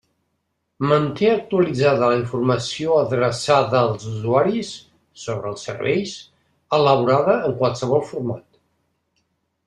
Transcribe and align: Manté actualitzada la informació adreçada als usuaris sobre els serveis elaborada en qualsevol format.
Manté 0.91 1.27
actualitzada 1.31 2.07
la 2.11 2.15
informació 2.19 2.95
adreçada 3.01 3.77
als 3.81 4.07
usuaris 4.11 4.71
sobre 5.25 5.51
els 5.51 5.67
serveis 5.69 6.13
elaborada 6.79 7.37
en 7.51 7.53
qualsevol 7.61 8.03
format. 8.13 8.45